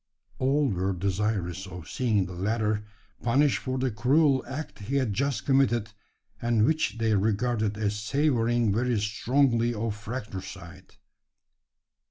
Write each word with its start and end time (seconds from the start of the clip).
All 0.39 0.67
were 0.67 0.93
desirous 0.93 1.67
of 1.67 1.87
seeing 1.87 2.25
the 2.25 2.33
latter 2.33 2.83
punished 3.21 3.59
for 3.59 3.77
the 3.77 3.91
cruel 3.91 4.43
act 4.47 4.79
he 4.79 4.95
had 4.95 5.13
just 5.13 5.45
committed, 5.45 5.91
and 6.41 6.65
which 6.65 6.97
they 6.97 7.13
regarded 7.13 7.77
as 7.77 7.99
savouring 7.99 8.73
very 8.73 8.99
strongly 8.99 9.75
of 9.75 9.95
fratricide. 9.95 10.95